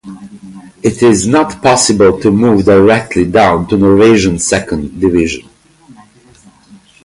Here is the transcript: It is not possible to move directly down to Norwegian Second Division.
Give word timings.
It 0.81 1.03
is 1.03 1.27
not 1.27 1.61
possible 1.61 2.19
to 2.21 2.31
move 2.31 2.65
directly 2.65 3.23
down 3.23 3.67
to 3.67 3.77
Norwegian 3.77 4.39
Second 4.39 4.99
Division. 4.99 5.47